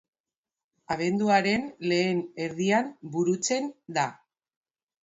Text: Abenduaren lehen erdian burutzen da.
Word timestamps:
Abenduaren 0.95 1.67
lehen 1.91 2.25
erdian 2.47 2.91
burutzen 3.19 3.71
da. 4.01 4.09